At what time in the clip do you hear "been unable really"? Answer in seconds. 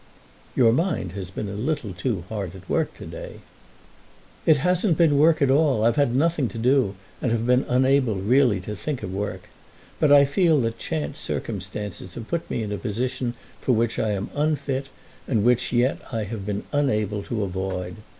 7.45-8.59